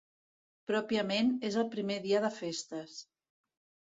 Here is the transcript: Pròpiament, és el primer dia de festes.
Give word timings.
Pròpiament, 0.71 1.29
és 1.51 1.57
el 1.63 1.69
primer 1.75 1.99
dia 2.07 2.21
de 2.25 2.33
festes. 2.39 2.95